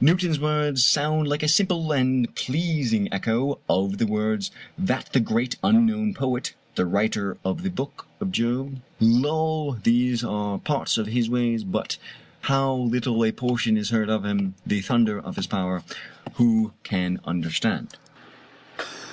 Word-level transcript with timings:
Newton's 0.00 0.38
words 0.38 0.84
sound 0.84 1.26
like 1.26 1.42
a 1.42 1.48
simple 1.48 1.90
and 1.90 2.32
pleasing 2.36 3.12
echo 3.12 3.58
of 3.68 3.98
the 3.98 4.06
words 4.06 4.52
of 4.78 4.86
that 4.86 5.24
great 5.24 5.56
unknown 5.64 6.14
poet, 6.14 6.54
the 6.76 6.86
writer 6.86 7.36
of 7.44 7.64
the 7.64 7.70
book 7.70 8.06
of 8.20 8.30
Job: 8.30 8.80
"Lo, 9.00 9.76
these 9.82 10.22
are 10.22 10.58
parts 10.60 10.96
of 10.96 11.08
His 11.08 11.28
ways, 11.28 11.64
But 11.64 11.98
how 12.42 12.72
little 12.72 13.24
a 13.24 13.32
portion 13.32 13.76
is 13.76 13.90
heard 13.90 14.08
of 14.10 14.24
Him; 14.24 14.54
The 14.64 14.80
thunder 14.80 15.18
of 15.18 15.34
His 15.34 15.48
power, 15.48 15.82
who 16.34 16.72
can 16.84 17.18
understand?" 17.24 17.96